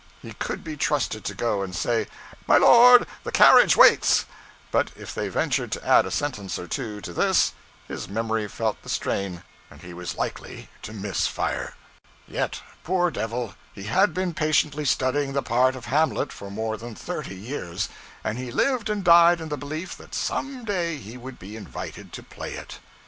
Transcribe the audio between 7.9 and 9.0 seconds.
memory felt the